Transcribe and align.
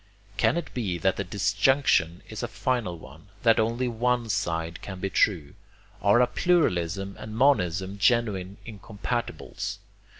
Can 0.35 0.57
it 0.57 0.73
be 0.73 0.97
that 0.97 1.17
the 1.17 1.23
disjunction 1.23 2.23
is 2.27 2.41
a 2.41 2.47
final 2.47 2.97
one? 2.97 3.27
that 3.43 3.59
only 3.59 3.87
one 3.87 4.29
side 4.29 4.81
can 4.81 4.99
be 4.99 5.11
true? 5.11 5.53
Are 6.01 6.19
a 6.21 6.25
pluralism 6.25 7.15
and 7.19 7.37
monism 7.37 7.99
genuine 7.99 8.57
incompatibles? 8.65 9.77